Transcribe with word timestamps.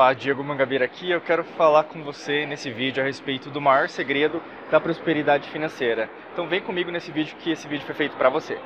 Olá, 0.00 0.14
Diego 0.14 0.42
Mangabeira 0.42 0.86
aqui. 0.86 1.10
Eu 1.10 1.20
quero 1.20 1.44
falar 1.44 1.84
com 1.84 2.02
você 2.02 2.46
nesse 2.46 2.70
vídeo 2.70 3.02
a 3.02 3.06
respeito 3.06 3.50
do 3.50 3.60
maior 3.60 3.86
segredo 3.86 4.42
da 4.70 4.80
prosperidade 4.80 5.50
financeira. 5.50 6.08
Então 6.32 6.48
vem 6.48 6.62
comigo 6.62 6.90
nesse 6.90 7.12
vídeo 7.12 7.36
que 7.36 7.50
esse 7.50 7.68
vídeo 7.68 7.84
foi 7.84 7.94
feito 7.94 8.16
para 8.16 8.30
você. 8.30 8.58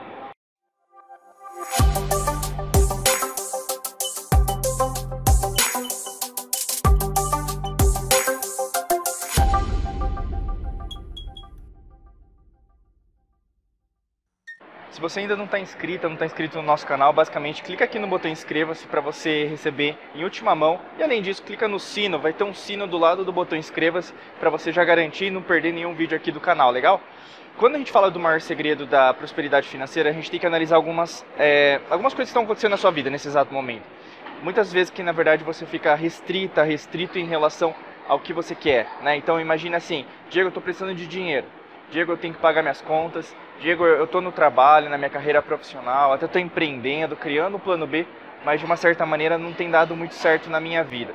Se 14.95 15.01
você 15.01 15.19
ainda 15.19 15.37
não 15.37 15.47
está 15.47 15.59
inscrito, 15.59 16.07
não 16.07 16.15
está 16.15 16.25
inscrito 16.25 16.57
no 16.57 16.63
nosso 16.63 16.87
canal, 16.87 17.13
basicamente 17.13 17.65
clica 17.65 17.85
aqui 17.85 17.99
no 17.99 18.07
botão 18.07 18.31
inscreva-se 18.31 18.87
para 18.87 19.01
você 19.01 19.45
receber 19.45 19.99
em 20.15 20.23
última 20.23 20.55
mão. 20.55 20.79
E 20.97 21.03
além 21.03 21.21
disso, 21.21 21.43
clica 21.43 21.67
no 21.67 21.81
sino, 21.81 22.17
vai 22.17 22.33
ter 22.33 22.45
um 22.45 22.55
sino 22.55 22.87
do 22.87 22.97
lado 22.97 23.25
do 23.25 23.33
botão 23.33 23.59
inscreva-se 23.59 24.15
para 24.39 24.51
você 24.51 24.71
já 24.71 24.85
garantir 24.85 25.31
não 25.31 25.43
perder 25.43 25.73
nenhum 25.73 25.95
vídeo 25.95 26.17
aqui 26.17 26.31
do 26.31 26.39
canal, 26.39 26.71
legal? 26.71 27.01
Quando 27.57 27.75
a 27.75 27.79
gente 27.79 27.91
fala 27.91 28.09
do 28.09 28.21
maior 28.21 28.41
segredo 28.41 28.87
da 28.87 29.13
prosperidade 29.13 29.67
financeira, 29.67 30.11
a 30.11 30.13
gente 30.13 30.31
tem 30.31 30.39
que 30.39 30.47
analisar 30.47 30.77
algumas, 30.77 31.27
é, 31.37 31.81
algumas 31.91 32.15
coisas 32.15 32.29
que 32.29 32.39
estão 32.39 32.45
acontecendo 32.45 32.71
na 32.71 32.77
sua 32.77 32.93
vida 32.93 33.11
nesse 33.11 33.27
exato 33.27 33.53
momento. 33.53 33.83
Muitas 34.45 34.73
vezes 34.73 34.93
que 34.93 35.03
na 35.03 35.11
verdade 35.11 35.43
você 35.43 35.67
fica 35.67 35.97
restrita, 35.97 36.63
restrito 36.63 37.19
em 37.19 37.27
relação 37.27 37.75
ao 38.07 38.21
que 38.21 38.33
você 38.33 38.55
quer, 38.55 38.87
né? 39.03 39.17
Então 39.17 39.41
imagina 39.41 39.77
assim, 39.77 40.07
Diego, 40.31 40.47
eu 40.47 40.51
estou 40.51 40.63
precisando 40.63 40.95
de 40.95 41.09
dinheiro. 41.09 41.47
Diego, 41.95 42.11
eu 42.11 42.17
tenho 42.17 42.35
que 42.35 42.41
pagar 42.41 42.61
minhas 42.61 42.81
contas. 42.81 43.37
Diego, 43.61 43.87
eu 43.87 44.03
estou 44.03 44.21
no 44.21 44.33
trabalho, 44.33 44.91
na 44.91 44.99
minha 44.99 45.09
carreira 45.09 45.41
profissional, 45.41 46.13
até 46.13 46.27
estou 46.27 46.43
empreendendo, 46.43 47.15
criando 47.15 47.57
um 47.57 47.61
plano 47.61 47.87
B, 47.87 48.05
mas 48.45 48.59
de 48.59 48.67
uma 48.67 48.77
certa 48.77 49.07
maneira 49.07 49.39
não 49.39 49.53
tem 49.53 49.71
dado 49.71 49.95
muito 49.95 50.13
certo 50.13 50.51
na 50.51 50.59
minha 50.59 50.83
vida. 50.83 51.15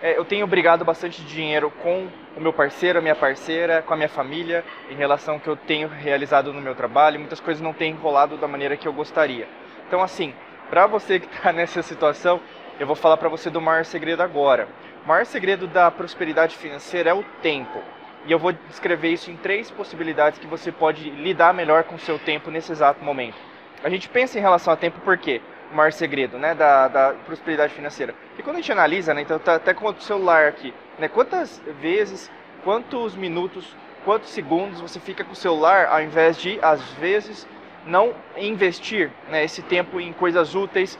É, 0.00 0.16
eu 0.16 0.24
tenho 0.24 0.46
brigado 0.46 0.82
bastante 0.82 1.22
dinheiro 1.22 1.70
com 1.70 2.08
o 2.34 2.40
meu 2.40 2.54
parceiro, 2.54 3.00
a 3.00 3.02
minha 3.02 3.14
parceira, 3.14 3.82
com 3.82 3.92
a 3.92 3.96
minha 3.98 4.08
família, 4.08 4.64
em 4.88 4.94
relação 4.94 5.34
ao 5.34 5.40
que 5.40 5.46
eu 5.46 5.56
tenho 5.56 5.88
realizado 5.88 6.54
no 6.54 6.60
meu 6.62 6.74
trabalho. 6.74 7.20
Muitas 7.20 7.38
coisas 7.38 7.62
não 7.62 7.74
têm 7.74 7.92
rolado 7.92 8.38
da 8.38 8.48
maneira 8.48 8.78
que 8.78 8.88
eu 8.88 8.94
gostaria. 8.94 9.46
Então, 9.86 10.02
assim, 10.02 10.32
para 10.70 10.86
você 10.86 11.20
que 11.20 11.26
está 11.26 11.52
nessa 11.52 11.82
situação, 11.82 12.40
eu 12.80 12.86
vou 12.86 12.96
falar 12.96 13.18
para 13.18 13.28
você 13.28 13.50
do 13.50 13.60
maior 13.60 13.84
segredo 13.84 14.22
agora. 14.22 14.68
O 15.04 15.08
maior 15.08 15.26
segredo 15.26 15.66
da 15.66 15.90
prosperidade 15.90 16.56
financeira 16.56 17.10
é 17.10 17.14
o 17.14 17.22
tempo. 17.42 17.78
E 18.26 18.32
eu 18.32 18.38
vou 18.38 18.52
descrever 18.52 19.08
isso 19.08 19.30
em 19.30 19.36
três 19.36 19.70
possibilidades 19.70 20.38
que 20.38 20.46
você 20.46 20.72
pode 20.72 21.10
lidar 21.10 21.52
melhor 21.52 21.84
com 21.84 21.96
o 21.96 21.98
seu 21.98 22.18
tempo 22.18 22.50
nesse 22.50 22.72
exato 22.72 23.04
momento. 23.04 23.36
A 23.82 23.90
gente 23.90 24.08
pensa 24.08 24.38
em 24.38 24.40
relação 24.40 24.72
a 24.72 24.76
tempo 24.76 24.98
por 25.00 25.18
quê? 25.18 25.42
O 25.70 25.76
maior 25.76 25.92
segredo 25.92 26.38
né, 26.38 26.54
da, 26.54 26.88
da 26.88 27.14
prosperidade 27.26 27.74
financeira. 27.74 28.14
E 28.38 28.42
quando 28.42 28.56
a 28.56 28.60
gente 28.60 28.72
analisa, 28.72 29.12
né, 29.12 29.20
então 29.20 29.38
tá 29.38 29.56
até 29.56 29.74
com 29.74 29.86
o 29.86 30.00
celular 30.00 30.46
aqui, 30.46 30.72
né, 30.98 31.06
quantas 31.06 31.62
vezes, 31.80 32.30
quantos 32.62 33.14
minutos, 33.14 33.76
quantos 34.06 34.30
segundos 34.30 34.80
você 34.80 34.98
fica 34.98 35.22
com 35.22 35.32
o 35.32 35.36
celular 35.36 35.86
ao 35.86 36.02
invés 36.02 36.38
de, 36.38 36.58
às 36.62 36.82
vezes, 36.94 37.46
não 37.84 38.14
investir 38.38 39.10
né, 39.28 39.44
esse 39.44 39.60
tempo 39.60 40.00
em 40.00 40.14
coisas 40.14 40.54
úteis, 40.54 40.98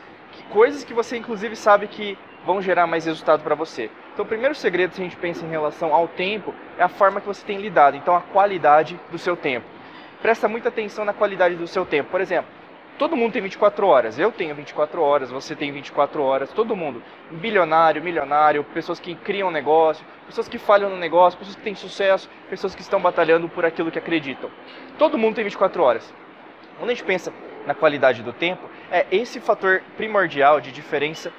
coisas 0.50 0.84
que 0.84 0.92
você 0.92 1.16
inclusive 1.16 1.56
sabe 1.56 1.86
que 1.86 2.19
vão 2.44 2.61
gerar 2.61 2.86
mais 2.86 3.06
resultado 3.06 3.42
para 3.42 3.55
você. 3.55 3.91
Então, 4.14 4.24
o 4.24 4.28
primeiro 4.28 4.54
segredo, 4.54 4.94
se 4.94 5.00
a 5.00 5.04
gente 5.04 5.16
pensa 5.16 5.44
em 5.44 5.50
relação 5.50 5.92
ao 5.92 6.06
tempo, 6.06 6.54
é 6.78 6.84
a 6.84 6.88
forma 6.88 7.20
que 7.20 7.26
você 7.26 7.44
tem 7.44 7.58
lidado. 7.58 7.96
Então, 7.96 8.14
a 8.14 8.20
qualidade 8.20 8.98
do 9.10 9.18
seu 9.18 9.36
tempo. 9.36 9.66
Presta 10.22 10.46
muita 10.46 10.68
atenção 10.68 11.04
na 11.04 11.12
qualidade 11.12 11.56
do 11.56 11.66
seu 11.66 11.84
tempo. 11.84 12.10
Por 12.10 12.20
exemplo, 12.20 12.48
todo 12.96 13.16
mundo 13.16 13.32
tem 13.32 13.42
24 13.42 13.84
horas. 13.84 14.16
Eu 14.16 14.30
tenho 14.30 14.54
24 14.54 15.02
horas, 15.02 15.32
você 15.32 15.56
tem 15.56 15.72
24 15.72 16.22
horas, 16.22 16.52
todo 16.52 16.76
mundo. 16.76 17.02
Bilionário, 17.28 18.00
milionário, 18.00 18.62
pessoas 18.62 19.00
que 19.00 19.16
criam 19.16 19.50
negócio, 19.50 20.06
pessoas 20.26 20.46
que 20.46 20.58
falham 20.58 20.90
no 20.90 20.96
negócio, 20.96 21.36
pessoas 21.36 21.56
que 21.56 21.62
têm 21.62 21.74
sucesso, 21.74 22.30
pessoas 22.48 22.72
que 22.72 22.82
estão 22.82 23.00
batalhando 23.00 23.48
por 23.48 23.64
aquilo 23.64 23.91
que 23.91 23.98
acreditam. 23.98 24.48
Todo 24.97 25.19
mundo 25.19 25.34
tem 25.34 25.42
24 25.42 25.82
horas. 25.82 26.14
Quando 26.78 26.91
a 26.91 26.94
gente 26.94 27.04
pensa 27.04 27.32
na 27.66 27.75
qualidade 27.75 28.22
do 28.22 28.32
tempo, 28.32 28.69
é 28.91 29.06
esse 29.10 29.41
fator 29.41 29.82
primordial 29.97 30.60
de 30.60 30.70
diferença 30.70 31.32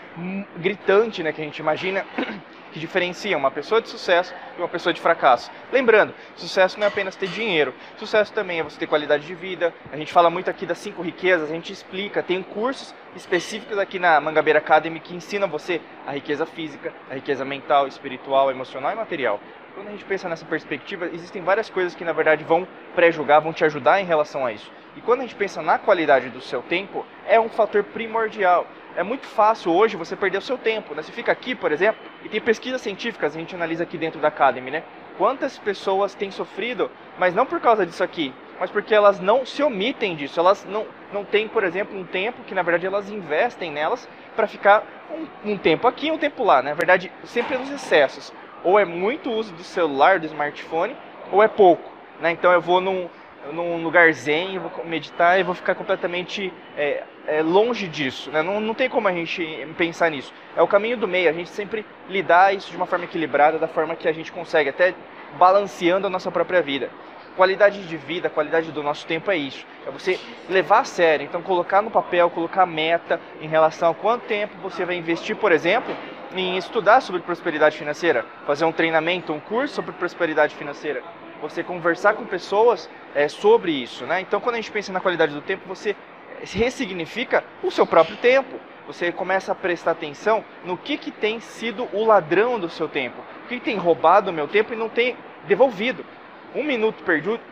gritante 0.58 1.22
né, 1.24 1.32
que 1.32 1.42
a 1.42 1.44
gente 1.44 1.60
imagina 1.60 2.06
que 2.72 2.80
diferencia 2.80 3.38
uma 3.38 3.52
pessoa 3.52 3.82
de 3.82 3.88
sucesso 3.88 4.34
de 4.56 4.62
uma 4.62 4.68
pessoa 4.68 4.94
de 4.94 5.00
fracasso. 5.00 5.50
Lembrando, 5.72 6.14
sucesso 6.36 6.78
não 6.78 6.86
é 6.86 6.90
apenas 6.90 7.16
ter 7.16 7.28
dinheiro, 7.28 7.74
sucesso 7.98 8.34
também 8.34 8.60
é 8.60 8.64
você 8.64 8.78
ter 8.78 8.88
qualidade 8.88 9.26
de 9.26 9.34
vida. 9.34 9.74
A 9.92 9.98
gente 9.98 10.12
fala 10.12 10.30
muito 10.30 10.50
aqui 10.50 10.66
das 10.66 10.78
cinco 10.78 11.02
riquezas, 11.02 11.50
a 11.50 11.54
gente 11.54 11.72
explica, 11.72 12.22
tem 12.22 12.42
cursos 12.44 12.94
específicos 13.16 13.78
aqui 13.78 14.00
na 14.00 14.20
Mangabeira 14.20 14.60
Academy 14.60 15.00
que 15.00 15.16
ensinam 15.16 15.48
você 15.48 15.80
a 16.06 16.12
riqueza 16.12 16.46
física, 16.46 16.94
a 17.10 17.16
riqueza 17.16 17.46
mental, 17.46 17.88
espiritual, 17.88 18.52
emocional 18.52 18.92
e 18.92 18.96
material. 18.96 19.40
Quando 19.74 19.90
a 19.90 19.92
gente 19.92 20.06
pensa 20.06 20.30
nessa 20.30 20.46
perspectiva, 20.46 21.08
existem 21.08 21.42
várias 21.42 21.70
coisas 21.70 21.94
que 21.94 22.06
na 22.06 22.14
verdade 22.14 22.46
vão 22.46 22.66
pré-julgar, 22.96 23.42
vão 23.42 23.52
te 23.52 23.66
ajudar 23.66 24.00
em 24.00 24.06
relação 24.06 24.46
a 24.46 24.52
isso. 24.54 24.72
E 24.96 25.02
quando 25.02 25.20
a 25.20 25.24
gente 25.24 25.36
pensa 25.36 25.62
na 25.62 25.78
qualidade 25.78 26.30
do 26.30 26.40
seu 26.40 26.62
tempo, 26.62 27.06
é 27.28 27.40
um 27.40 27.50
fator 27.50 27.84
primordial. 27.84 28.66
É 28.96 29.04
muito 29.04 29.28
fácil 29.28 29.74
hoje 29.74 29.98
você 29.98 30.16
perder 30.16 30.38
o 30.38 30.42
seu 30.42 30.58
tempo. 30.58 30.96
Né? 30.96 31.02
Você 31.02 31.12
fica 31.12 31.32
aqui, 31.32 31.54
por 31.54 31.72
exemplo, 31.72 32.02
e 32.24 32.30
tem 32.30 32.40
pesquisas 32.40 32.82
científicas, 32.82 33.36
a 33.36 33.40
gente 33.40 33.54
analisa 33.54 33.84
aqui 33.84 33.98
dentro 33.98 34.22
da 34.22 34.30
Academy, 34.30 34.72
né? 34.72 34.84
Quantas 35.18 35.58
pessoas 35.58 36.14
têm 36.16 36.32
sofrido, 36.32 36.90
mas 37.18 37.34
não 37.34 37.46
por 37.46 37.60
causa 37.60 37.86
disso 37.86 38.04
aqui, 38.04 38.34
mas 38.60 38.70
porque 38.70 38.94
elas 38.94 39.20
não 39.20 39.46
se 39.46 39.62
omitem 39.64 40.16
disso. 40.16 40.40
Elas 40.40 40.66
não, 40.66 40.86
não 41.12 41.26
têm, 41.26 41.48
por 41.48 41.64
exemplo, 41.64 41.98
um 41.98 42.06
tempo 42.06 42.44
que 42.44 42.54
na 42.54 42.62
verdade 42.62 42.86
elas 42.86 43.10
investem 43.10 43.72
nelas 43.72 44.08
para 44.36 44.48
ficar 44.48 44.84
um, 45.10 45.52
um, 45.52 45.58
tempo 45.58 45.88
aqui 45.88 46.12
um 46.12 46.18
tempo 46.18 46.44
lá. 46.44 46.62
Né? 46.62 46.70
Na 46.70 46.76
verdade, 46.76 47.12
sempre 47.24 47.58
nos 47.58 47.70
excessos. 47.70 48.34
Ou 48.64 48.80
é 48.80 48.86
muito 48.86 49.32
uso 49.32 49.54
do 49.54 49.64
celular, 49.64 50.20
do 50.20 50.26
smartphone, 50.26 50.96
ou 51.32 51.44
é 51.44 51.48
pouco. 51.48 51.90
Né? 52.20 52.32
Então 52.32 52.52
eu 52.52 52.62
vou 52.62 52.82
num, 52.82 53.10
num 53.54 53.84
lugar 53.84 54.12
zen, 54.14 54.58
vou 54.60 54.72
meditar 54.86 55.40
e 55.40 55.44
vou 55.44 55.54
ficar 55.54 55.76
completamente 55.76 56.52
é, 56.78 57.04
é, 57.28 57.42
longe 57.42 57.88
disso. 57.88 58.32
Né? 58.32 58.42
Não, 58.42 58.60
não 58.60 58.74
tem 58.74 58.90
como 58.90 59.08
a 59.08 59.12
gente 59.12 59.44
pensar 59.78 60.10
nisso. 60.10 60.34
É 60.56 60.62
o 60.62 60.68
caminho 60.68 60.98
do 60.98 61.08
meio, 61.08 61.30
a 61.30 61.34
gente 61.34 61.50
sempre 61.50 61.86
lidar 62.10 62.54
isso 62.54 62.70
de 62.70 62.78
uma 62.78 62.86
forma 62.86 63.06
equilibrada, 63.06 63.58
da 63.58 63.68
forma 63.68 63.96
que 63.96 64.08
a 64.08 64.14
gente 64.14 64.32
consegue, 64.32 64.70
até 64.70 64.94
balanceando 65.38 66.08
a 66.08 66.10
nossa 66.10 66.32
própria 66.32 66.62
vida. 66.62 66.90
Qualidade 67.36 67.86
de 67.86 67.98
vida, 67.98 68.30
qualidade 68.30 68.72
do 68.72 68.82
nosso 68.82 69.06
tempo 69.06 69.30
é 69.30 69.36
isso. 69.36 69.66
É 69.86 69.92
você 69.92 70.18
levar 70.50 70.80
a 70.80 70.84
sério, 70.86 71.26
então 71.26 71.42
colocar 71.42 71.82
no 71.82 71.92
papel, 71.92 72.30
colocar 72.30 72.66
meta 72.66 73.20
em 73.42 73.48
relação 73.48 73.92
a 73.92 73.94
quanto 73.94 74.26
tempo 74.26 74.56
você 74.62 74.86
vai 74.86 74.96
investir, 74.96 75.36
por 75.36 75.52
exemplo, 75.52 75.94
em 76.34 76.58
estudar 76.58 77.02
sobre 77.02 77.22
prosperidade 77.22 77.78
financeira, 77.78 78.26
fazer 78.46 78.64
um 78.64 78.72
treinamento, 78.72 79.34
um 79.34 79.40
curso 79.40 79.76
sobre 79.76 79.92
prosperidade 79.92 80.56
financeira, 80.56 81.04
você 81.42 81.64
conversar 81.64 82.14
com 82.14 82.26
pessoas 82.26 82.90
é, 83.14 83.28
sobre 83.28 83.72
isso, 83.72 84.06
né? 84.06 84.22
Então, 84.22 84.40
quando 84.40 84.56
a 84.56 84.58
gente 84.58 84.72
pensa 84.72 84.92
na 84.92 85.00
qualidade 85.00 85.34
do 85.34 85.42
tempo, 85.42 85.68
você 85.68 85.96
ressignifica 86.42 87.44
o 87.64 87.72
seu 87.72 87.86
próprio 87.86 88.18
tempo. 88.18 88.60
Você 88.88 89.12
começa 89.12 89.52
a 89.52 89.56
prestar 89.56 89.92
atenção 89.92 90.44
no 90.64 90.78
que, 90.78 90.98
que 90.98 91.10
tem 91.10 91.40
sido 91.40 91.88
o 91.92 92.06
ladrão 92.06 92.60
do 92.60 92.70
seu 92.70 92.88
tempo, 92.88 93.20
o 93.44 93.48
que, 93.48 93.60
que 93.60 93.66
tem 93.66 93.78
roubado 93.78 94.30
o 94.30 94.34
meu 94.34 94.48
tempo 94.48 94.74
e 94.74 94.76
não 94.76 94.90
tem 94.90 95.18
devolvido. 95.48 96.06
Um 96.54 96.64
minuto 96.64 97.04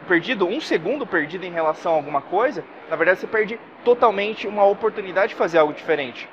perdido, 0.07 0.47
um 0.47 0.61
segundo 0.61 1.05
perdido 1.07 1.43
em 1.43 1.51
relação 1.51 1.93
a 1.93 1.95
alguma 1.95 2.21
coisa, 2.21 2.63
na 2.89 2.95
verdade 2.95 3.19
você 3.19 3.27
perde 3.27 3.59
totalmente 3.83 4.47
uma 4.47 4.63
oportunidade 4.63 5.29
de 5.29 5.35
fazer 5.35 5.57
algo 5.57 5.73
diferente. 5.73 6.29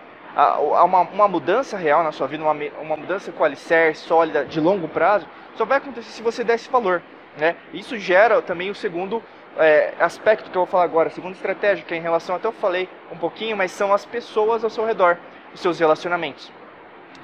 Uma, 0.84 1.00
uma 1.00 1.26
mudança 1.26 1.76
real 1.76 2.04
na 2.04 2.12
sua 2.12 2.28
vida, 2.28 2.44
uma, 2.44 2.54
uma 2.80 2.96
mudança 2.96 3.32
com 3.32 3.42
alicerce, 3.42 4.02
sólida, 4.02 4.44
de 4.44 4.60
longo 4.60 4.86
prazo, 4.86 5.26
só 5.56 5.64
vai 5.64 5.78
acontecer 5.78 6.10
se 6.10 6.22
você 6.22 6.44
der 6.44 6.54
esse 6.54 6.70
valor. 6.70 7.02
Né? 7.36 7.56
Isso 7.72 7.96
gera 7.96 8.40
também 8.42 8.70
o 8.70 8.74
segundo 8.74 9.22
é, 9.56 9.94
aspecto 9.98 10.50
que 10.50 10.56
eu 10.56 10.62
vou 10.62 10.66
falar 10.66 10.84
agora, 10.84 11.08
a 11.08 11.12
segunda 11.12 11.34
estratégia, 11.34 11.84
que 11.84 11.94
é 11.94 11.96
em 11.96 12.02
relação, 12.02 12.36
até 12.36 12.46
eu 12.46 12.52
falei 12.52 12.88
um 13.10 13.16
pouquinho, 13.16 13.56
mas 13.56 13.70
são 13.70 13.92
as 13.92 14.04
pessoas 14.04 14.64
ao 14.64 14.70
seu 14.70 14.84
redor, 14.84 15.16
os 15.54 15.60
seus 15.60 15.78
relacionamentos. 15.78 16.50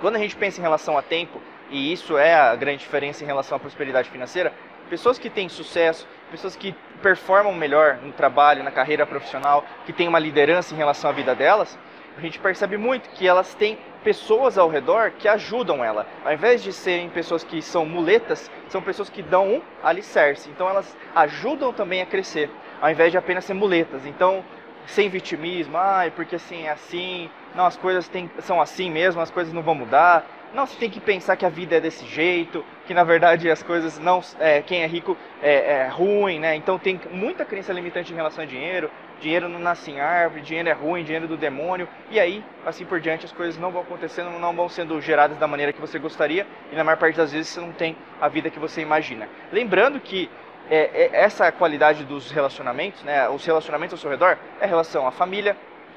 Quando 0.01 0.17
a 0.17 0.19
gente 0.19 0.37
pensa 0.37 0.59
em 0.59 0.63
relação 0.63 0.97
a 0.99 1.03
tempo, 1.03 1.41
e 1.71 1.93
isso 1.93 2.17
é 2.17 2.35
a 2.35 2.55
grande 2.55 2.79
diferença 2.79 3.25
em 3.25 3.27
relação 3.27 3.57
à 3.57 3.61
prosperidade 3.61 4.11
financeira, 4.11 4.53
pessoas 4.89 5.19
que 5.19 5.29
têm 5.29 5.49
sucesso, 5.49 6.07
pessoas 6.31 6.55
que 6.55 6.75
performam 7.03 7.53
melhor 7.53 7.97
no 8.03 8.13
trabalho, 8.13 8.63
na 8.63 8.71
carreira 8.71 9.07
profissional, 9.07 9.65
que 9.85 9.93
têm 9.93 10.09
uma 10.09 10.19
liderança 10.19 10.75
em 10.75 10.77
relação 10.77 11.11
à 11.11 11.13
vida 11.13 11.35
delas, 11.35 11.79
a 12.17 12.21
gente 12.21 12.39
percebe 12.39 12.77
muito 12.77 13.11
que 13.11 13.29
elas 13.29 13.55
têm 13.55 13.79
pessoas 14.03 14.57
ao 14.57 14.69
redor 14.69 15.11
que 15.19 15.29
ajudam 15.29 15.85
ela. 15.85 16.07
Ao 16.25 16.33
invés 16.33 16.63
de 16.63 16.73
serem 16.73 17.11
pessoas 17.11 17.45
que 17.45 17.61
são 17.61 17.85
muletas, 17.85 18.51
são 18.69 18.81
pessoas 18.81 19.11
que 19.11 19.23
dão 19.23 19.55
um 19.55 19.63
alicerce. 19.83 20.49
Então 20.49 20.69
elas 20.69 20.97
ajudam 21.15 21.73
também 21.73 22.01
a 22.01 22.07
crescer, 22.07 22.51
ao 22.81 22.91
invés 22.91 23.13
de 23.13 23.19
apenas 23.19 23.45
ser 23.45 23.55
muletas. 23.55 24.07
Então, 24.07 24.43
sem 24.87 25.09
vitimismo, 25.09 25.77
ah, 25.77 26.11
porque 26.15 26.37
assim 26.37 26.67
é 26.67 26.71
assim, 26.71 27.29
não, 27.55 27.67
as 27.67 27.77
coisas 27.77 28.09
tem, 28.09 28.31
são 28.39 28.61
assim 28.61 28.91
mesmo, 28.91 29.21
as 29.21 29.31
coisas 29.31 29.53
não 29.53 29.63
vão 29.63 29.75
mudar. 29.75 30.25
Não, 30.55 30.67
você 30.67 30.77
tem 30.79 30.89
que 30.89 31.01
pensar 31.01 31.37
que 31.37 31.45
a 31.45 31.51
vida 31.51 31.77
é 31.77 31.81
desse 31.81 32.07
jeito, 32.07 32.65
que 32.87 32.95
na 32.95 33.05
verdade 33.05 33.51
as 33.51 33.63
coisas 33.63 33.99
não. 33.99 34.23
É, 34.39 34.63
quem 34.63 34.83
é 34.83 34.87
rico 34.87 35.17
é, 35.43 35.55
é, 35.55 35.89
ruim, 35.89 36.39
né? 36.39 36.55
Então 36.55 36.79
tem 36.79 37.01
muita 37.11 37.45
crença 37.45 37.73
limitante 37.73 38.13
em 38.13 38.17
relação 38.17 38.45
a 38.45 38.47
dinheiro, 38.47 38.91
dinheiro 39.21 39.49
não 39.49 39.59
nasce 39.59 39.91
em 39.91 40.01
árvore, 40.01 40.43
dinheiro 40.43 40.69
é 40.69 40.73
ruim, 40.73 41.03
dinheiro 41.03 41.25
é 41.25 41.29
do 41.29 41.37
demônio, 41.37 41.89
e 42.11 42.21
aí, 42.21 42.45
assim 42.65 42.85
por 42.85 43.01
diante, 43.01 43.25
as 43.25 43.33
coisas 43.33 43.59
não 43.59 43.71
vão 43.71 43.83
acontecendo, 43.83 44.31
não 44.39 44.55
vão 44.55 44.69
sendo 44.69 45.01
geradas 45.01 45.39
da 45.39 45.47
maneira 45.47 45.73
que 45.73 45.81
você 45.81 45.99
gostaria, 45.99 46.47
e 46.71 46.77
na 46.77 46.85
maior 46.85 46.97
parte 46.97 47.17
das 47.17 47.33
vezes 47.33 47.49
você 47.49 47.61
não 47.61 47.73
tem 47.73 47.97
a 48.21 48.29
vida 48.29 48.51
que 48.51 48.59
você 48.59 48.81
imagina. 48.81 49.29
Lembrando 49.53 49.99
que 50.01 50.31
é, 50.71 50.91
é, 50.93 51.11
essa 51.13 51.51
qualidade 51.53 52.05
dos 52.05 52.31
relacionamentos, 52.31 53.03
né, 53.03 53.29
os 53.29 53.45
relacionamentos 53.45 53.95
ao 53.95 53.99
seu 53.99 54.11
redor, 54.11 54.37
é 54.61 54.67
relação 54.67 55.07
à 55.07 55.11
família, 55.11 55.57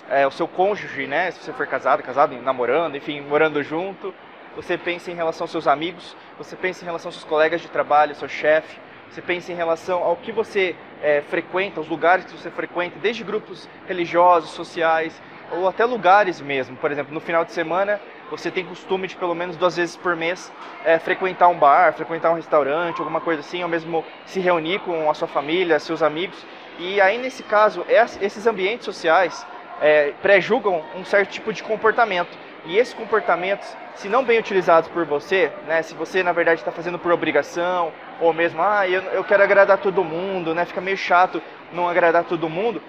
é, 0.09 0.25
o 0.25 0.31
seu 0.31 0.47
cônjuge, 0.47 1.07
né, 1.07 1.31
se 1.31 1.43
você 1.43 1.53
for 1.53 1.67
casado, 1.67 2.01
casado, 2.01 2.35
namorando, 2.41 2.95
enfim, 2.95 3.21
morando 3.21 3.61
junto, 3.61 4.13
você 4.55 4.77
pensa 4.77 5.11
em 5.11 5.15
relação 5.15 5.45
aos 5.45 5.51
seus 5.51 5.67
amigos, 5.67 6.15
você 6.37 6.55
pensa 6.55 6.83
em 6.83 6.85
relação 6.85 7.09
aos 7.09 7.15
seus 7.15 7.25
colegas 7.25 7.61
de 7.61 7.69
trabalho, 7.69 8.15
seu 8.15 8.27
chefe, 8.27 8.79
você 9.09 9.21
pensa 9.21 9.51
em 9.51 9.55
relação 9.55 10.03
ao 10.03 10.15
que 10.15 10.31
você 10.31 10.75
é, 11.01 11.21
frequenta, 11.21 11.81
os 11.81 11.87
lugares 11.87 12.25
que 12.25 12.37
você 12.37 12.51
frequenta, 12.51 12.99
desde 12.99 13.23
grupos 13.23 13.67
religiosos, 13.87 14.51
sociais, 14.51 15.19
ou 15.51 15.67
até 15.67 15.83
lugares 15.83 16.39
mesmo. 16.39 16.75
Por 16.77 16.91
exemplo, 16.91 17.13
no 17.13 17.19
final 17.19 17.43
de 17.43 17.51
semana, 17.51 17.99
você 18.29 18.51
tem 18.51 18.63
costume 18.63 19.07
de 19.07 19.15
pelo 19.15 19.33
menos 19.33 19.57
duas 19.57 19.77
vezes 19.77 19.95
por 19.95 20.15
mês 20.15 20.51
é, 20.85 20.99
frequentar 20.99 21.47
um 21.47 21.57
bar, 21.57 21.93
frequentar 21.93 22.31
um 22.31 22.35
restaurante, 22.35 22.99
alguma 22.99 23.19
coisa 23.19 23.41
assim, 23.41 23.63
ou 23.63 23.69
mesmo 23.69 24.05
se 24.25 24.39
reunir 24.39 24.79
com 24.79 25.09
a 25.09 25.13
sua 25.13 25.27
família, 25.27 25.79
seus 25.79 26.03
amigos. 26.03 26.45
E 26.77 27.01
aí, 27.01 27.17
nesse 27.17 27.43
caso, 27.43 27.83
esses 28.21 28.45
ambientes 28.45 28.85
sociais 28.85 29.45
é, 29.81 30.13
pré-julgam 30.21 30.83
um 30.95 31.03
certo 31.03 31.31
tipo 31.31 31.51
de 31.51 31.63
comportamento. 31.63 32.37
E 32.65 32.77
esses 32.77 32.93
comportamentos, 32.93 33.67
se 33.95 34.09
não 34.09 34.23
bem 34.23 34.39
utilizados 34.39 34.89
por 34.89 35.05
você, 35.05 35.51
né, 35.65 35.81
se 35.81 35.93
você 35.93 36.21
na 36.21 36.31
verdade 36.31 36.59
está 36.59 36.71
fazendo 36.71 36.99
por 36.99 37.11
obrigação, 37.11 37.91
ou 38.19 38.33
mesmo, 38.33 38.61
ah, 38.61 38.87
eu, 38.87 39.01
eu 39.01 39.23
quero 39.23 39.43
agradar 39.43 39.77
todo 39.77 40.03
mundo, 40.03 40.53
né, 40.53 40.65
fica 40.65 40.81
meio 40.81 40.97
chato 40.97 41.41
não 41.71 41.87
agradar 41.87 42.25
todo 42.25 42.49
mundo, 42.49 42.81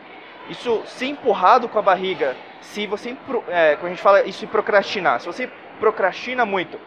isso 0.49 0.82
se 0.87 1.06
empurrado 1.06 1.69
com 1.69 1.78
a 1.78 1.82
barriga, 1.82 2.37
se 2.61 2.87
você, 2.87 3.17
é, 3.49 3.76
como 3.76 3.87
a 3.87 3.90
gente 3.90 4.02
fala, 4.02 4.22
isso 4.22 4.46
procrastinar, 4.49 5.20
se 5.20 5.26
você 5.26 5.49
procrastina 5.78 6.44
muito 6.44 6.78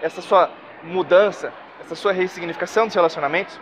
essa 0.00 0.20
sua 0.20 0.50
mudança, 0.82 1.52
essa 1.80 1.94
sua 1.94 2.12
ressignificação 2.12 2.86
dos 2.86 2.94
relacionamentos, 2.94 3.58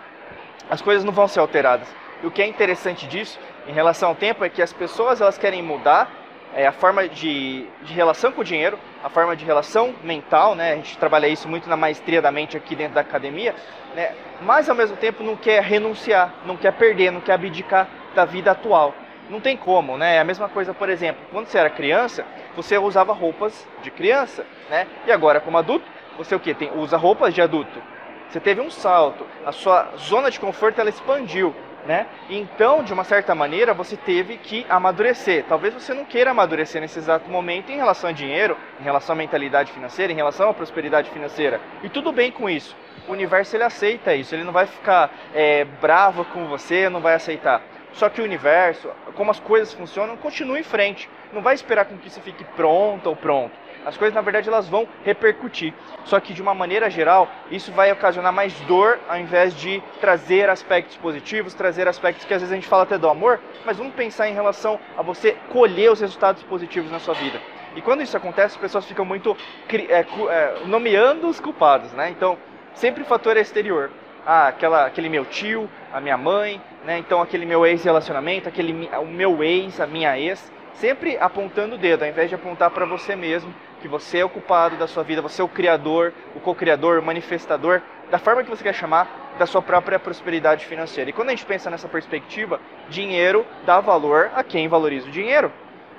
as 0.71 0.81
coisas 0.81 1.05
não 1.05 1.13
vão 1.13 1.29
ser 1.29 1.41
alteradas. 1.41 1.89
E 2.23 2.27
o 2.27 2.31
que 2.31 2.43
é 2.43 2.47
interessante 2.47 3.07
disso, 3.07 3.39
em 3.67 3.73
relação 3.73 4.11
ao 4.11 4.15
tempo, 4.15 4.45
é 4.45 4.49
que 4.49 4.63
as 4.63 4.73
pessoas 4.73 5.21
elas 5.21 5.39
querem 5.39 5.63
mudar 5.63 6.11
é, 6.55 6.67
a 6.67 6.73
forma 6.73 7.09
de, 7.09 7.67
de 7.83 7.93
relação 7.93 8.33
com 8.33 8.41
o 8.41 8.45
dinheiro, 8.45 8.79
a 9.03 9.09
forma 9.09 9.37
de 9.37 9.45
relação 9.45 9.95
mental, 10.03 10.55
né? 10.55 10.73
A 10.73 10.77
gente 10.77 10.99
trabalha 10.99 11.29
isso 11.29 11.49
muito 11.49 11.69
na 11.69 11.77
maestria 11.77 12.21
da 12.21 12.31
mente 12.31 12.57
aqui 12.57 12.75
dentro 12.75 12.95
da 12.95 13.01
academia, 13.01 13.55
né? 13.95 14.15
Mas 14.43 14.69
ao 14.69 14.75
mesmo 14.75 14.97
tempo 14.97 15.23
não 15.23 15.37
quer 15.37 15.63
renunciar, 15.63 16.35
não 16.45 16.57
quer 16.57 16.73
perder, 16.73 17.11
não 17.11 17.21
quer 17.21 17.35
abdicar 17.35 17.89
da 18.15 18.25
vida 18.25 18.51
atual. 18.51 18.95
Não 19.29 19.41
tem 19.41 19.57
como, 19.57 19.97
né? 19.97 20.17
É 20.17 20.21
a 20.21 20.25
mesma 20.25 20.49
coisa, 20.49 20.75
por 20.75 20.89
exemplo, 20.89 21.23
quando 21.31 21.47
você 21.47 21.59
era 21.59 21.71
criança, 21.71 22.27
você 22.57 22.77
usava 22.77 23.13
roupas 23.13 23.67
de 23.83 23.91
criança, 23.91 24.45
né? 24.69 24.87
E 25.07 25.13
agora 25.13 25.41
como 25.41 25.57
adulto, 25.57 25.87
você 26.19 26.35
o 26.35 26.41
que? 26.41 26.53
Tem, 26.53 26.73
usa 26.75 26.97
roupas 26.97 27.33
de 27.33 27.41
adulto. 27.41 27.81
Você 28.29 28.41
teve 28.41 28.61
um 28.61 28.71
salto, 28.71 29.27
a 29.47 29.53
sua 29.53 29.89
zona 29.97 30.31
de 30.31 30.39
conforto 30.39 30.81
ela 30.81 30.91
expandiu 30.91 31.55
né? 31.87 32.07
Então, 32.29 32.83
de 32.83 32.93
uma 32.93 33.05
certa 33.05 33.35
maneira, 33.35 33.73
você 33.75 33.97
teve 33.97 34.37
que 34.37 34.67
amadurecer. 34.69 35.45
Talvez 35.49 35.75
você 35.75 35.95
não 35.95 36.05
queira 36.05 36.31
amadurecer 36.31 36.81
nesse 36.81 36.99
exato 36.99 37.31
momento 37.31 37.71
em 37.71 37.77
relação 37.77 38.11
a 38.11 38.13
dinheiro, 38.13 38.57
em 38.81 38.85
relação 38.85 39.15
à 39.15 39.17
mentalidade 39.17 39.73
financeira, 39.73 40.13
em 40.13 40.17
relação 40.17 40.51
à 40.51 40.55
prosperidade 40.55 41.11
financeira. 41.11 41.61
E 41.83 41.89
tudo 41.89 42.13
bem 42.13 42.31
com 42.31 42.49
isso. 42.49 42.77
O 43.09 43.13
universo 43.13 43.57
ele 43.57 43.65
aceita 43.65 44.15
isso. 44.15 44.35
Ele 44.35 44.45
não 44.45 44.53
vai 44.53 44.67
ficar 44.67 45.11
é, 45.35 45.65
bravo 45.65 46.25
com 46.27 46.47
você, 46.47 46.89
não 46.89 47.01
vai 47.01 47.15
aceitar. 47.15 47.63
Só 47.93 48.09
que 48.09 48.21
o 48.21 48.25
universo, 48.25 48.89
como 49.15 49.31
as 49.31 49.41
coisas 49.41 49.75
funcionam, 49.75 50.17
continua 50.17 50.59
em 50.59 50.63
frente. 50.63 51.11
Não 51.33 51.43
vai 51.43 51.55
esperar 51.55 51.87
com 51.87 51.97
que 51.97 52.09
isso 52.09 52.21
fique 52.21 52.45
pronto 52.57 53.09
ou 53.09 53.17
pronto 53.17 53.60
as 53.85 53.97
coisas 53.97 54.15
na 54.15 54.21
verdade 54.21 54.49
elas 54.49 54.69
vão 54.69 54.87
repercutir. 55.05 55.73
Só 56.05 56.19
que 56.21 56.33
de 56.33 56.43
uma 56.43 56.55
maneira 56.55 56.91
geral, 56.91 57.29
isso 57.51 57.73
vai 57.73 57.91
ocasionar 57.93 58.33
mais 58.33 58.53
dor 58.63 58.99
ao 59.09 59.19
invés 59.19 59.55
de 59.55 59.83
trazer 60.01 60.49
aspectos 60.49 60.97
positivos, 60.97 61.55
trazer 61.55 61.89
aspectos 61.89 62.25
que 62.25 62.35
às 62.35 62.41
vezes 62.41 62.53
a 62.53 62.57
gente 62.57 62.69
fala 62.69 62.83
até 62.83 62.99
do 62.99 63.09
amor, 63.09 63.41
mas 63.65 63.77
vamos 63.77 63.95
pensar 63.95 64.29
em 64.29 64.35
relação 64.35 64.79
a 64.97 65.03
você 65.03 65.37
colher 65.51 65.91
os 65.91 66.01
resultados 66.01 66.43
positivos 66.43 66.91
na 66.91 66.99
sua 66.99 67.15
vida. 67.15 67.41
E 67.77 67.81
quando 67.81 68.03
isso 68.03 68.17
acontece, 68.17 68.57
as 68.57 68.61
pessoas 68.61 68.85
ficam 68.85 69.05
muito 69.05 69.37
é, 69.73 70.01
é, 70.01 70.55
nomeando 70.67 71.29
os 71.29 71.39
culpados, 71.39 71.93
né? 71.93 72.11
Então, 72.11 72.37
sempre 72.75 73.03
o 73.03 73.07
fator 73.07 73.37
é 73.37 73.41
exterior. 73.41 73.91
Ah, 74.27 74.49
aquela, 74.49 74.87
aquele 74.87 75.09
meu 75.09 75.25
tio, 75.25 75.71
a 75.93 76.01
minha 76.01 76.19
mãe, 76.19 76.61
né? 76.85 76.99
Então 76.99 77.23
aquele 77.23 77.47
meu 77.47 77.65
ex-relacionamento, 77.65 78.49
aquele 78.49 78.89
o 79.01 79.07
meu 79.07 79.43
ex, 79.43 79.81
a 79.81 79.87
minha 79.87 80.19
ex, 80.19 80.53
sempre 80.75 81.17
apontando 81.19 81.77
o 81.77 81.79
dedo, 81.79 82.03
ao 82.03 82.09
invés 82.09 82.29
de 82.29 82.35
apontar 82.35 82.71
para 82.71 82.85
você 82.85 83.15
mesmo 83.15 83.53
que 83.81 83.89
você 83.89 84.19
é 84.19 84.25
o 84.25 84.29
culpado 84.29 84.77
da 84.77 84.87
sua 84.87 85.03
vida, 85.03 85.23
você 85.23 85.41
é 85.41 85.45
o 85.45 85.49
criador, 85.49 86.13
o 86.35 86.41
co-criador, 86.41 86.99
o 86.99 87.03
manifestador, 87.03 87.83
da 88.11 88.19
forma 88.19 88.43
que 88.43 88.51
você 88.51 88.63
quer 88.63 88.75
chamar, 88.75 89.35
da 89.39 89.47
sua 89.47 89.63
própria 89.63 89.99
prosperidade 89.99 90.67
financeira. 90.67 91.11
E 91.11 91.13
quando 91.13 91.29
a 91.29 91.33
gente 91.33 91.47
pensa 91.47 91.71
nessa 91.71 91.89
perspectiva, 91.89 92.61
dinheiro 92.89 93.47
dá 93.65 93.81
valor 93.81 94.31
a 94.35 94.43
quem 94.43 94.69
valoriza 94.69 95.09
o 95.09 95.11
dinheiro. 95.11 95.53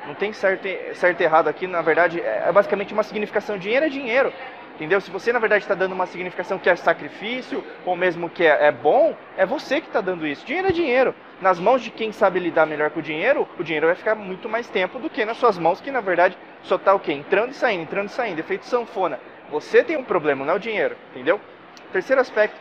Não 0.05 0.15
tem 0.15 0.33
certo, 0.33 0.67
certo 0.95 1.21
e 1.21 1.23
errado 1.23 1.47
aqui, 1.47 1.67
na 1.67 1.81
verdade, 1.81 2.19
é, 2.19 2.45
é 2.47 2.51
basicamente 2.51 2.93
uma 2.93 3.03
significação. 3.03 3.57
Dinheiro 3.57 3.85
é 3.85 3.89
dinheiro. 3.89 4.33
Entendeu? 4.75 4.99
Se 4.99 5.11
você 5.11 5.31
na 5.31 5.39
verdade 5.39 5.63
está 5.63 5.75
dando 5.75 5.93
uma 5.93 6.05
significação 6.05 6.57
que 6.57 6.69
é 6.69 6.75
sacrifício, 6.75 7.63
ou 7.85 7.95
mesmo 7.95 8.29
que 8.29 8.43
é, 8.43 8.67
é 8.67 8.71
bom, 8.71 9.15
é 9.37 9.45
você 9.45 9.79
que 9.79 9.87
está 9.87 10.01
dando 10.01 10.25
isso. 10.25 10.45
Dinheiro 10.45 10.67
é 10.67 10.71
dinheiro. 10.71 11.15
Nas 11.41 11.59
mãos 11.59 11.81
de 11.81 11.91
quem 11.91 12.11
sabe 12.11 12.39
lidar 12.39 12.65
melhor 12.65 12.89
com 12.89 12.99
o 12.99 13.03
dinheiro, 13.03 13.47
o 13.59 13.63
dinheiro 13.63 13.87
vai 13.87 13.95
ficar 13.95 14.15
muito 14.15 14.49
mais 14.49 14.67
tempo 14.67 14.99
do 14.99 15.09
que 15.09 15.25
nas 15.25 15.37
suas 15.37 15.57
mãos, 15.57 15.81
que 15.81 15.91
na 15.91 16.01
verdade 16.01 16.37
só 16.63 16.75
está 16.75 16.93
o 16.93 16.99
quê? 16.99 17.13
Entrando 17.13 17.51
e 17.51 17.55
saindo, 17.55 17.83
entrando 17.83 18.07
e 18.07 18.11
saindo. 18.11 18.39
Efeito 18.39 18.65
sanfona. 18.65 19.19
Você 19.49 19.83
tem 19.83 19.97
um 19.97 20.03
problema, 20.03 20.45
não 20.45 20.53
é 20.53 20.57
o 20.57 20.59
dinheiro. 20.59 20.95
Entendeu? 21.11 21.39
Terceiro 21.91 22.21
aspecto 22.21 22.59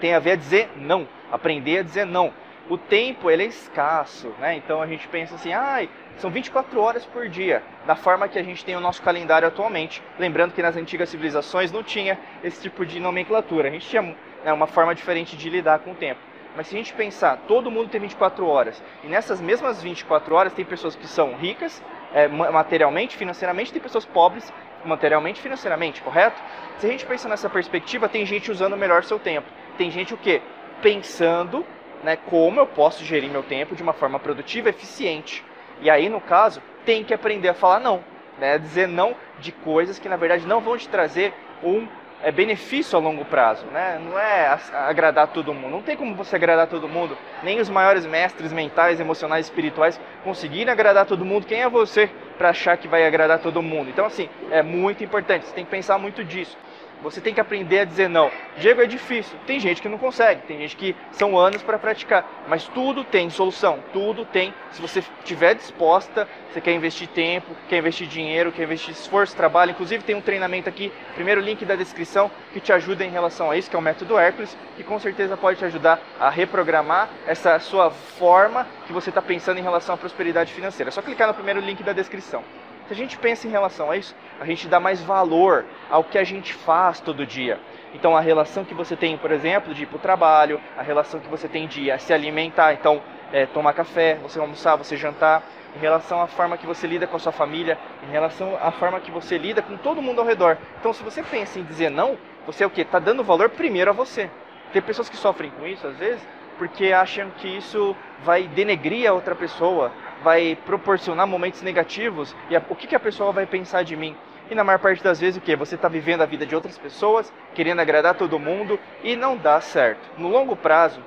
tem 0.00 0.14
a 0.14 0.18
ver 0.18 0.32
a 0.32 0.36
dizer 0.36 0.70
não. 0.76 1.06
Aprender 1.30 1.78
a 1.78 1.82
dizer 1.82 2.06
não 2.06 2.32
o 2.68 2.76
tempo 2.76 3.30
ele 3.30 3.44
é 3.44 3.46
escasso, 3.46 4.28
né? 4.38 4.56
Então 4.56 4.82
a 4.82 4.86
gente 4.86 5.06
pensa 5.08 5.34
assim, 5.34 5.52
ai, 5.52 5.88
são 6.18 6.30
24 6.30 6.80
horas 6.80 7.04
por 7.04 7.28
dia, 7.28 7.62
da 7.86 7.94
forma 7.94 8.28
que 8.28 8.38
a 8.38 8.42
gente 8.42 8.64
tem 8.64 8.74
o 8.74 8.80
nosso 8.80 9.02
calendário 9.02 9.46
atualmente. 9.46 10.02
Lembrando 10.18 10.52
que 10.52 10.62
nas 10.62 10.76
antigas 10.76 11.08
civilizações 11.08 11.70
não 11.70 11.82
tinha 11.82 12.18
esse 12.42 12.62
tipo 12.62 12.86
de 12.86 12.98
nomenclatura, 12.98 13.68
a 13.68 13.70
gente 13.70 13.88
tinha 13.88 14.02
né, 14.44 14.52
uma 14.52 14.66
forma 14.66 14.94
diferente 14.94 15.36
de 15.36 15.50
lidar 15.50 15.80
com 15.80 15.92
o 15.92 15.94
tempo. 15.94 16.20
Mas 16.56 16.68
se 16.68 16.74
a 16.74 16.78
gente 16.78 16.94
pensar, 16.94 17.36
todo 17.46 17.70
mundo 17.70 17.90
tem 17.90 18.00
24 18.00 18.46
horas, 18.46 18.82
e 19.04 19.08
nessas 19.08 19.42
mesmas 19.42 19.82
24 19.82 20.34
horas 20.34 20.54
tem 20.54 20.64
pessoas 20.64 20.96
que 20.96 21.06
são 21.06 21.34
ricas, 21.34 21.82
é, 22.14 22.26
materialmente, 22.28 23.14
financeiramente, 23.14 23.72
tem 23.72 23.82
pessoas 23.82 24.06
pobres, 24.06 24.50
materialmente, 24.82 25.40
financeiramente, 25.40 26.00
correto? 26.00 26.40
Se 26.78 26.86
a 26.86 26.88
gente 26.88 27.04
pensa 27.04 27.28
nessa 27.28 27.50
perspectiva, 27.50 28.08
tem 28.08 28.24
gente 28.24 28.50
usando 28.50 28.74
melhor 28.74 29.04
seu 29.04 29.18
tempo. 29.18 29.48
Tem 29.76 29.90
gente 29.90 30.14
o 30.14 30.16
quê? 30.16 30.40
Pensando 30.80 31.66
né, 32.02 32.16
como 32.16 32.58
eu 32.58 32.66
posso 32.66 33.04
gerir 33.04 33.30
meu 33.30 33.42
tempo 33.42 33.74
de 33.74 33.82
uma 33.82 33.92
forma 33.92 34.18
produtiva, 34.18 34.70
eficiente. 34.70 35.44
E 35.80 35.90
aí, 35.90 36.08
no 36.08 36.20
caso, 36.20 36.62
tem 36.84 37.04
que 37.04 37.14
aprender 37.14 37.48
a 37.48 37.54
falar 37.54 37.80
não, 37.80 38.02
né, 38.38 38.58
dizer 38.58 38.86
não 38.86 39.14
de 39.38 39.52
coisas 39.52 39.98
que 39.98 40.08
na 40.08 40.16
verdade 40.16 40.46
não 40.46 40.60
vão 40.60 40.76
te 40.78 40.88
trazer 40.88 41.34
um 41.62 41.86
é, 42.22 42.30
benefício 42.30 42.98
a 42.98 43.00
longo 43.00 43.24
prazo, 43.24 43.66
né? 43.66 44.00
Não 44.02 44.18
é 44.18 44.58
agradar 44.72 45.28
todo 45.28 45.52
mundo. 45.52 45.70
Não 45.70 45.82
tem 45.82 45.96
como 45.96 46.14
você 46.14 46.36
agradar 46.36 46.66
todo 46.66 46.88
mundo. 46.88 47.16
Nem 47.42 47.60
os 47.60 47.68
maiores 47.68 48.06
mestres 48.06 48.52
mentais, 48.52 49.00
emocionais, 49.00 49.46
espirituais 49.46 50.00
conseguirem 50.24 50.72
agradar 50.72 51.06
todo 51.06 51.24
mundo. 51.24 51.46
Quem 51.46 51.62
é 51.62 51.68
você 51.68 52.10
para 52.38 52.50
achar 52.50 52.76
que 52.76 52.88
vai 52.88 53.06
agradar 53.06 53.38
todo 53.38 53.62
mundo? 53.62 53.90
Então, 53.90 54.06
assim, 54.06 54.28
é 54.50 54.62
muito 54.62 55.04
importante. 55.04 55.46
Você 55.46 55.54
tem 55.54 55.64
que 55.64 55.70
pensar 55.70 55.98
muito 55.98 56.24
disso. 56.24 56.56
Você 57.02 57.20
tem 57.20 57.34
que 57.34 57.40
aprender 57.40 57.80
a 57.80 57.84
dizer 57.84 58.08
não. 58.08 58.30
Diego, 58.58 58.80
é 58.80 58.86
difícil. 58.86 59.38
Tem 59.46 59.60
gente 59.60 59.82
que 59.82 59.88
não 59.88 59.98
consegue, 59.98 60.42
tem 60.42 60.58
gente 60.58 60.76
que 60.76 60.96
são 61.12 61.38
anos 61.38 61.62
para 61.62 61.78
praticar, 61.78 62.26
mas 62.48 62.66
tudo 62.68 63.04
tem 63.04 63.28
solução, 63.30 63.78
tudo 63.92 64.24
tem. 64.24 64.52
Se 64.72 64.80
você 64.80 65.00
estiver 65.20 65.54
disposta, 65.54 66.26
você 66.50 66.60
quer 66.60 66.72
investir 66.72 67.08
tempo, 67.08 67.54
quer 67.68 67.78
investir 67.78 68.06
dinheiro, 68.06 68.50
quer 68.50 68.64
investir 68.64 68.92
esforço, 68.92 69.36
trabalho. 69.36 69.72
Inclusive 69.72 70.04
tem 70.04 70.16
um 70.16 70.20
treinamento 70.20 70.68
aqui, 70.68 70.90
primeiro 71.14 71.40
link 71.40 71.64
da 71.64 71.76
descrição, 71.76 72.30
que 72.52 72.60
te 72.60 72.72
ajuda 72.72 73.04
em 73.04 73.10
relação 73.10 73.50
a 73.50 73.56
isso, 73.56 73.68
que 73.68 73.76
é 73.76 73.78
o 73.78 73.82
método 73.82 74.18
Hércules, 74.18 74.56
que 74.76 74.82
com 74.82 74.98
certeza 74.98 75.36
pode 75.36 75.58
te 75.58 75.64
ajudar 75.64 76.00
a 76.18 76.30
reprogramar 76.30 77.10
essa 77.26 77.58
sua 77.58 77.90
forma 77.90 78.66
que 78.86 78.92
você 78.92 79.10
está 79.10 79.20
pensando 79.20 79.58
em 79.58 79.62
relação 79.62 79.94
à 79.94 79.98
prosperidade 79.98 80.52
financeira. 80.52 80.88
É 80.88 80.92
só 80.92 81.02
clicar 81.02 81.28
no 81.28 81.34
primeiro 81.34 81.60
link 81.60 81.82
da 81.82 81.92
descrição. 81.92 82.42
Se 82.86 82.92
a 82.92 82.96
gente 82.96 83.18
pensa 83.18 83.48
em 83.48 83.50
relação 83.50 83.90
a 83.90 83.96
isso, 83.96 84.14
a 84.40 84.44
gente 84.44 84.68
dá 84.68 84.78
mais 84.78 85.02
valor 85.02 85.64
ao 85.90 86.04
que 86.04 86.18
a 86.18 86.24
gente 86.24 86.54
faz 86.54 87.00
todo 87.00 87.26
dia. 87.26 87.58
Então, 87.94 88.16
a 88.16 88.20
relação 88.20 88.64
que 88.64 88.74
você 88.74 88.94
tem, 88.94 89.16
por 89.16 89.32
exemplo, 89.32 89.74
de 89.74 89.82
ir 89.82 89.86
para 89.86 89.96
o 89.96 90.00
trabalho, 90.00 90.60
a 90.76 90.82
relação 90.82 91.18
que 91.18 91.28
você 91.28 91.48
tem 91.48 91.66
de 91.66 91.90
se 91.98 92.12
alimentar, 92.12 92.74
então, 92.74 93.02
é, 93.32 93.46
tomar 93.46 93.72
café, 93.72 94.18
você 94.22 94.38
almoçar, 94.38 94.76
você 94.76 94.96
jantar, 94.96 95.42
em 95.74 95.78
relação 95.80 96.20
à 96.22 96.26
forma 96.26 96.56
que 96.56 96.66
você 96.66 96.86
lida 96.86 97.06
com 97.06 97.16
a 97.16 97.18
sua 97.18 97.32
família, 97.32 97.76
em 98.06 98.10
relação 98.10 98.56
à 98.62 98.70
forma 98.70 99.00
que 99.00 99.10
você 99.10 99.36
lida 99.36 99.62
com 99.62 99.76
todo 99.76 100.00
mundo 100.00 100.20
ao 100.20 100.26
redor. 100.26 100.56
Então, 100.78 100.92
se 100.92 101.02
você 101.02 101.22
pensa 101.22 101.58
em 101.58 101.64
dizer 101.64 101.90
não, 101.90 102.16
você 102.46 102.62
é 102.62 102.66
o 102.66 102.70
quê? 102.70 102.82
Está 102.82 102.98
dando 102.98 103.24
valor 103.24 103.50
primeiro 103.50 103.90
a 103.90 103.94
você. 103.94 104.30
Tem 104.72 104.80
pessoas 104.80 105.08
que 105.08 105.16
sofrem 105.16 105.50
com 105.50 105.66
isso, 105.66 105.86
às 105.86 105.96
vezes, 105.96 106.26
porque 106.58 106.92
acham 106.92 107.30
que 107.38 107.48
isso 107.48 107.96
vai 108.24 108.44
denegrir 108.44 109.08
a 109.08 109.12
outra 109.12 109.34
pessoa, 109.34 109.92
vai 110.22 110.56
proporcionar 110.64 111.26
momentos 111.26 111.62
negativos 111.62 112.34
e 112.50 112.56
a, 112.56 112.62
o 112.68 112.74
que, 112.74 112.86
que 112.86 112.96
a 112.96 113.00
pessoa 113.00 113.32
vai 113.32 113.46
pensar 113.46 113.82
de 113.82 113.96
mim. 113.96 114.16
E 114.50 114.54
na 114.54 114.62
maior 114.62 114.78
parte 114.78 115.02
das 115.02 115.20
vezes 115.20 115.36
o 115.36 115.40
que? 115.40 115.56
Você 115.56 115.74
está 115.74 115.88
vivendo 115.88 116.22
a 116.22 116.26
vida 116.26 116.46
de 116.46 116.54
outras 116.54 116.78
pessoas, 116.78 117.32
querendo 117.54 117.80
agradar 117.80 118.14
todo 118.14 118.38
mundo 118.38 118.78
e 119.02 119.16
não 119.16 119.36
dá 119.36 119.60
certo. 119.60 120.08
No 120.16 120.28
longo 120.28 120.54
prazo, 120.54 121.00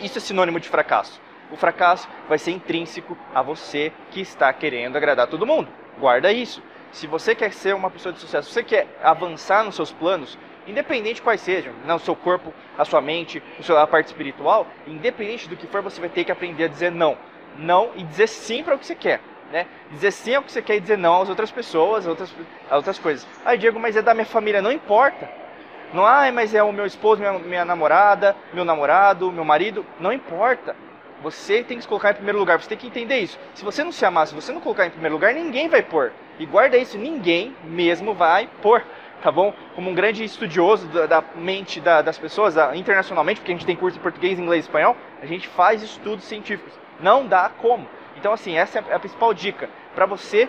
isso 0.00 0.18
é 0.18 0.20
sinônimo 0.20 0.60
de 0.60 0.68
fracasso. 0.68 1.20
O 1.50 1.56
fracasso 1.56 2.08
vai 2.28 2.38
ser 2.38 2.50
intrínseco 2.50 3.16
a 3.34 3.40
você 3.40 3.92
que 4.10 4.20
está 4.20 4.52
querendo 4.52 4.96
agradar 4.96 5.26
todo 5.26 5.46
mundo. 5.46 5.68
Guarda 5.98 6.32
isso. 6.32 6.62
Se 6.92 7.06
você 7.06 7.34
quer 7.34 7.52
ser 7.52 7.74
uma 7.74 7.90
pessoa 7.90 8.12
de 8.12 8.18
sucesso, 8.18 8.50
você 8.50 8.62
quer 8.62 8.86
avançar 9.02 9.64
nos 9.64 9.74
seus 9.74 9.92
planos, 9.92 10.38
independente 10.66 11.22
quais 11.22 11.40
sejam, 11.40 11.72
né, 11.84 11.94
o 11.94 11.98
seu 11.98 12.16
corpo, 12.16 12.52
a 12.76 12.84
sua 12.84 13.00
mente, 13.00 13.42
a 13.68 13.86
parte 13.86 14.06
espiritual, 14.06 14.66
independente 14.86 15.48
do 15.48 15.56
que 15.56 15.66
for, 15.66 15.82
você 15.82 16.00
vai 16.00 16.10
ter 16.10 16.24
que 16.24 16.32
aprender 16.32 16.64
a 16.64 16.68
dizer 16.68 16.90
não. 16.90 17.16
Não 17.58 17.90
e 17.96 18.02
dizer 18.02 18.28
sim 18.28 18.62
para 18.62 18.74
o 18.74 18.78
que 18.78 18.86
você 18.86 18.94
quer. 18.94 19.20
Né? 19.50 19.66
Dizer 19.90 20.10
sim 20.10 20.34
ao 20.34 20.42
que 20.42 20.50
você 20.50 20.60
quer 20.60 20.76
e 20.76 20.80
dizer 20.80 20.98
não 20.98 21.22
às 21.22 21.28
outras 21.28 21.50
pessoas, 21.50 22.04
às 22.04 22.08
outras, 22.08 22.34
às 22.68 22.76
outras 22.76 22.98
coisas. 22.98 23.26
Aí, 23.44 23.56
Diego, 23.56 23.78
mas 23.78 23.96
é 23.96 24.02
da 24.02 24.12
minha 24.12 24.26
família, 24.26 24.60
não 24.60 24.72
importa. 24.72 25.28
Não, 25.94 26.04
ah, 26.04 26.30
mas 26.32 26.54
é 26.54 26.62
o 26.62 26.72
meu 26.72 26.84
esposo, 26.84 27.20
minha, 27.20 27.38
minha 27.38 27.64
namorada, 27.64 28.34
meu 28.52 28.64
namorado, 28.64 29.30
meu 29.30 29.44
marido, 29.44 29.86
não 30.00 30.12
importa. 30.12 30.74
Você 31.22 31.62
tem 31.62 31.76
que 31.76 31.82
se 31.82 31.88
colocar 31.88 32.10
em 32.10 32.14
primeiro 32.14 32.38
lugar, 32.38 32.60
você 32.60 32.68
tem 32.68 32.76
que 32.76 32.86
entender 32.86 33.18
isso. 33.20 33.38
Se 33.54 33.64
você 33.64 33.82
não 33.82 33.92
se 33.92 34.04
amar, 34.04 34.26
se 34.26 34.34
você 34.34 34.52
não 34.52 34.60
colocar 34.60 34.86
em 34.86 34.90
primeiro 34.90 35.14
lugar, 35.14 35.32
ninguém 35.32 35.68
vai 35.68 35.82
pôr. 35.82 36.12
E 36.38 36.44
guarda 36.44 36.76
isso, 36.76 36.98
ninguém 36.98 37.56
mesmo 37.64 38.12
vai 38.12 38.48
pôr, 38.60 38.84
tá 39.22 39.32
bom? 39.32 39.54
Como 39.74 39.90
um 39.90 39.94
grande 39.94 40.22
estudioso 40.24 40.86
da, 40.88 41.06
da 41.06 41.24
mente 41.34 41.80
da, 41.80 42.02
das 42.02 42.18
pessoas, 42.18 42.54
da, 42.54 42.76
internacionalmente, 42.76 43.40
porque 43.40 43.52
a 43.52 43.54
gente 43.54 43.64
tem 43.64 43.76
curso 43.76 43.98
em 43.98 44.02
português, 44.02 44.38
inglês 44.38 44.64
e 44.64 44.68
espanhol, 44.68 44.96
a 45.22 45.26
gente 45.26 45.48
faz 45.48 45.82
estudos 45.82 46.24
científicos. 46.24 46.74
Não 47.00 47.26
dá 47.26 47.48
como. 47.48 47.86
Então, 48.16 48.32
assim, 48.32 48.56
essa 48.56 48.78
é 48.78 48.94
a 48.94 48.98
principal 48.98 49.32
dica. 49.34 49.68
Para 49.94 50.06
você 50.06 50.48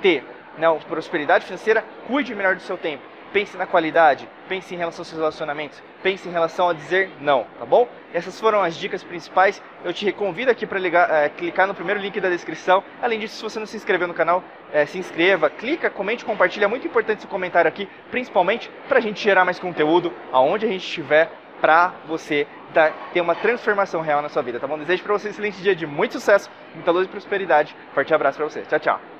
ter 0.00 0.24
né, 0.56 0.66
prosperidade 0.88 1.44
financeira, 1.44 1.84
cuide 2.06 2.34
melhor 2.34 2.54
do 2.54 2.62
seu 2.62 2.76
tempo 2.76 3.02
pense 3.32 3.56
na 3.56 3.66
qualidade, 3.66 4.28
pense 4.48 4.74
em 4.74 4.78
relação 4.78 5.02
aos 5.02 5.08
seus 5.08 5.18
relacionamentos, 5.18 5.82
pense 6.02 6.28
em 6.28 6.32
relação 6.32 6.68
a 6.68 6.72
dizer 6.72 7.10
não, 7.20 7.46
tá 7.58 7.64
bom? 7.64 7.88
Essas 8.12 8.38
foram 8.40 8.62
as 8.62 8.76
dicas 8.76 9.04
principais. 9.04 9.62
Eu 9.84 9.92
te 9.92 10.10
convido 10.12 10.50
aqui 10.50 10.66
para 10.66 10.78
é, 10.78 11.28
clicar 11.28 11.66
no 11.66 11.74
primeiro 11.74 12.00
link 12.00 12.18
da 12.20 12.28
descrição. 12.28 12.82
Além 13.02 13.18
disso, 13.18 13.36
se 13.36 13.42
você 13.42 13.58
não 13.58 13.66
se 13.66 13.76
inscreveu 13.76 14.08
no 14.08 14.14
canal, 14.14 14.42
é, 14.72 14.86
se 14.86 14.98
inscreva, 14.98 15.50
clica, 15.50 15.90
comente, 15.90 16.24
compartilha. 16.24 16.64
É 16.64 16.68
muito 16.68 16.86
importante 16.86 17.18
esse 17.18 17.26
comentário 17.26 17.68
aqui, 17.68 17.88
principalmente 18.10 18.70
para 18.88 18.98
a 18.98 19.02
gente 19.02 19.22
gerar 19.22 19.44
mais 19.44 19.58
conteúdo 19.58 20.12
aonde 20.32 20.66
a 20.66 20.68
gente 20.68 20.84
estiver 20.84 21.30
para 21.60 21.92
você 22.06 22.46
dar, 22.72 22.92
ter 23.12 23.20
uma 23.20 23.34
transformação 23.34 24.00
real 24.00 24.22
na 24.22 24.28
sua 24.28 24.42
vida, 24.42 24.60
tá 24.60 24.66
bom? 24.66 24.78
Desejo 24.78 25.02
para 25.02 25.12
você 25.12 25.28
um 25.28 25.30
excelente 25.30 25.60
dia 25.62 25.74
de 25.74 25.86
muito 25.86 26.12
sucesso, 26.12 26.50
muita 26.74 26.90
luz 26.90 27.06
e 27.06 27.10
prosperidade. 27.10 27.74
Forte 27.94 28.14
abraço 28.14 28.38
para 28.38 28.48
você. 28.48 28.62
Tchau, 28.62 28.78
tchau. 28.78 29.17